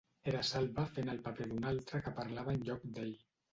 Era 0.29 0.39
Salva 0.51 0.85
fent 0.95 1.11
el 1.13 1.21
paper 1.27 1.47
d'un 1.53 1.69
altre 1.73 2.03
que 2.09 2.17
parlava 2.23 2.59
en 2.59 2.67
lloc 2.73 2.91
d'ell. 2.99 3.15